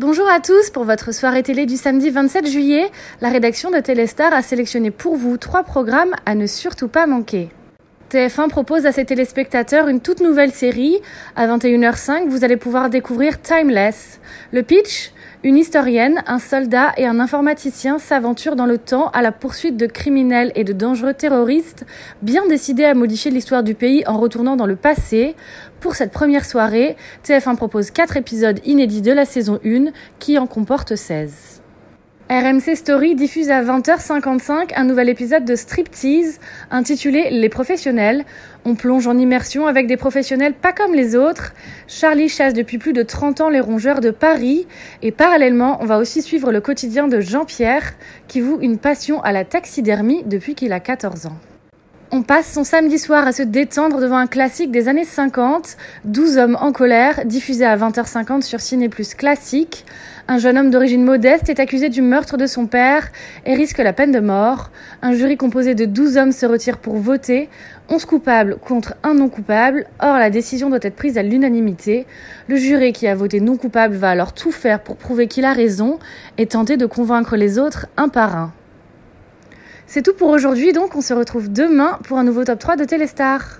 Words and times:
Bonjour 0.00 0.26
à 0.30 0.40
tous 0.40 0.70
pour 0.70 0.84
votre 0.84 1.12
soirée 1.12 1.42
télé 1.42 1.66
du 1.66 1.76
samedi 1.76 2.08
27 2.08 2.46
juillet. 2.46 2.90
La 3.20 3.28
rédaction 3.28 3.70
de 3.70 3.80
Téléstar 3.80 4.32
a 4.32 4.40
sélectionné 4.40 4.90
pour 4.90 5.16
vous 5.16 5.36
trois 5.36 5.62
programmes 5.62 6.14
à 6.24 6.34
ne 6.34 6.46
surtout 6.46 6.88
pas 6.88 7.06
manquer. 7.06 7.50
TF1 8.10 8.48
propose 8.48 8.86
à 8.86 8.92
ses 8.92 9.04
téléspectateurs 9.04 9.86
une 9.86 10.00
toute 10.00 10.20
nouvelle 10.20 10.50
série. 10.50 10.98
À 11.36 11.46
21h05, 11.46 12.26
vous 12.26 12.42
allez 12.42 12.56
pouvoir 12.56 12.90
découvrir 12.90 13.40
Timeless. 13.40 14.18
Le 14.50 14.64
pitch? 14.64 15.12
Une 15.44 15.56
historienne, 15.56 16.20
un 16.26 16.40
soldat 16.40 16.92
et 16.96 17.06
un 17.06 17.20
informaticien 17.20 18.00
s'aventurent 18.00 18.56
dans 18.56 18.66
le 18.66 18.78
temps 18.78 19.10
à 19.10 19.22
la 19.22 19.30
poursuite 19.30 19.76
de 19.76 19.86
criminels 19.86 20.50
et 20.56 20.64
de 20.64 20.72
dangereux 20.72 21.14
terroristes, 21.14 21.86
bien 22.20 22.46
décidés 22.48 22.84
à 22.84 22.94
modifier 22.94 23.30
l'histoire 23.30 23.62
du 23.62 23.74
pays 23.74 24.02
en 24.08 24.18
retournant 24.18 24.56
dans 24.56 24.66
le 24.66 24.76
passé. 24.76 25.36
Pour 25.78 25.94
cette 25.94 26.10
première 26.10 26.44
soirée, 26.44 26.96
TF1 27.24 27.54
propose 27.54 27.92
4 27.92 28.16
épisodes 28.16 28.58
inédits 28.64 29.02
de 29.02 29.12
la 29.12 29.24
saison 29.24 29.60
1 29.64 29.92
qui 30.18 30.36
en 30.36 30.48
comportent 30.48 30.96
16. 30.96 31.62
RMC 32.30 32.76
Story 32.76 33.16
diffuse 33.16 33.50
à 33.50 33.60
20h55 33.60 34.70
un 34.76 34.84
nouvel 34.84 35.08
épisode 35.08 35.44
de 35.44 35.56
Striptease 35.56 36.38
intitulé 36.70 37.28
Les 37.28 37.48
professionnels. 37.48 38.24
On 38.64 38.76
plonge 38.76 39.08
en 39.08 39.18
immersion 39.18 39.66
avec 39.66 39.88
des 39.88 39.96
professionnels 39.96 40.54
pas 40.54 40.72
comme 40.72 40.94
les 40.94 41.16
autres. 41.16 41.54
Charlie 41.88 42.28
chasse 42.28 42.54
depuis 42.54 42.78
plus 42.78 42.92
de 42.92 43.02
30 43.02 43.40
ans 43.40 43.48
les 43.48 43.58
rongeurs 43.58 44.00
de 44.00 44.12
Paris 44.12 44.68
et 45.02 45.10
parallèlement, 45.10 45.78
on 45.80 45.86
va 45.86 45.98
aussi 45.98 46.22
suivre 46.22 46.52
le 46.52 46.60
quotidien 46.60 47.08
de 47.08 47.18
Jean-Pierre 47.18 47.94
qui 48.28 48.40
voue 48.40 48.60
une 48.60 48.78
passion 48.78 49.20
à 49.22 49.32
la 49.32 49.44
taxidermie 49.44 50.22
depuis 50.24 50.54
qu'il 50.54 50.72
a 50.72 50.78
14 50.78 51.26
ans. 51.26 51.49
On 52.12 52.22
passe 52.22 52.52
son 52.52 52.64
samedi 52.64 52.98
soir 52.98 53.24
à 53.24 53.30
se 53.30 53.44
détendre 53.44 54.00
devant 54.00 54.16
un 54.16 54.26
classique 54.26 54.72
des 54.72 54.88
années 54.88 55.04
50, 55.04 55.76
12 56.06 56.38
hommes 56.38 56.58
en 56.60 56.72
colère, 56.72 57.24
diffusé 57.24 57.64
à 57.64 57.76
20h50 57.76 58.42
sur 58.42 58.58
Ciné 58.58 58.88
Plus 58.88 59.14
Classique. 59.14 59.84
Un 60.26 60.38
jeune 60.38 60.58
homme 60.58 60.70
d'origine 60.70 61.04
modeste 61.04 61.48
est 61.48 61.60
accusé 61.60 61.88
du 61.88 62.02
meurtre 62.02 62.36
de 62.36 62.48
son 62.48 62.66
père 62.66 63.12
et 63.46 63.54
risque 63.54 63.78
la 63.78 63.92
peine 63.92 64.10
de 64.10 64.18
mort. 64.18 64.72
Un 65.02 65.12
jury 65.12 65.36
composé 65.36 65.76
de 65.76 65.84
12 65.84 66.16
hommes 66.16 66.32
se 66.32 66.46
retire 66.46 66.78
pour 66.78 66.96
voter, 66.96 67.48
11 67.88 68.04
coupables 68.06 68.56
contre 68.56 68.94
un 69.04 69.14
non 69.14 69.28
coupable. 69.28 69.86
Or, 70.00 70.18
la 70.18 70.30
décision 70.30 70.68
doit 70.68 70.80
être 70.82 70.96
prise 70.96 71.16
à 71.16 71.22
l'unanimité. 71.22 72.06
Le 72.48 72.56
jury 72.56 72.92
qui 72.92 73.06
a 73.06 73.14
voté 73.14 73.38
non 73.38 73.56
coupable 73.56 73.94
va 73.94 74.10
alors 74.10 74.32
tout 74.32 74.50
faire 74.50 74.80
pour 74.80 74.96
prouver 74.96 75.28
qu'il 75.28 75.44
a 75.44 75.52
raison 75.52 76.00
et 76.38 76.46
tenter 76.46 76.76
de 76.76 76.86
convaincre 76.86 77.36
les 77.36 77.60
autres 77.60 77.86
un 77.96 78.08
par 78.08 78.36
un. 78.36 78.52
C'est 79.92 80.02
tout 80.02 80.14
pour 80.14 80.28
aujourd'hui, 80.28 80.72
donc 80.72 80.94
on 80.94 81.00
se 81.00 81.12
retrouve 81.12 81.52
demain 81.52 81.98
pour 82.04 82.16
un 82.16 82.22
nouveau 82.22 82.44
top 82.44 82.60
3 82.60 82.76
de 82.76 82.84
Téléstar. 82.84 83.58